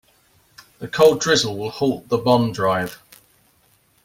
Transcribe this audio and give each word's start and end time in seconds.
The 0.79 0.87
cold 0.87 1.21
drizzle 1.21 1.55
will 1.55 1.69
halt 1.69 2.09
the 2.09 2.17
bond 2.17 2.55
drive. 2.55 3.03